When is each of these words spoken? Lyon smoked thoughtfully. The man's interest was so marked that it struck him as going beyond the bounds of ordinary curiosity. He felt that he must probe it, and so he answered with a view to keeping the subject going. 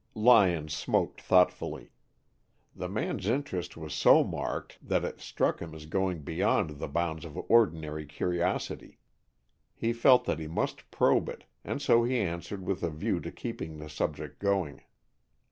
Lyon 0.15 0.67
smoked 0.67 1.21
thoughtfully. 1.21 1.91
The 2.75 2.89
man's 2.89 3.27
interest 3.27 3.77
was 3.77 3.93
so 3.93 4.23
marked 4.23 4.79
that 4.81 5.05
it 5.05 5.21
struck 5.21 5.59
him 5.61 5.75
as 5.75 5.85
going 5.85 6.23
beyond 6.23 6.79
the 6.79 6.87
bounds 6.87 7.23
of 7.23 7.37
ordinary 7.47 8.07
curiosity. 8.07 8.97
He 9.75 9.93
felt 9.93 10.25
that 10.25 10.39
he 10.39 10.47
must 10.47 10.89
probe 10.89 11.29
it, 11.29 11.43
and 11.63 11.83
so 11.83 12.03
he 12.03 12.17
answered 12.17 12.63
with 12.65 12.81
a 12.81 12.89
view 12.89 13.19
to 13.19 13.31
keeping 13.31 13.77
the 13.77 13.89
subject 13.89 14.39
going. 14.39 14.81